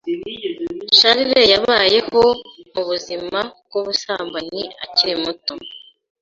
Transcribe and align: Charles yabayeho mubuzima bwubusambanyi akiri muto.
Charles 0.97 1.49
yabayeho 1.53 2.21
mubuzima 2.73 3.39
bwubusambanyi 3.65 4.63
akiri 4.83 5.15
muto. 5.23 5.53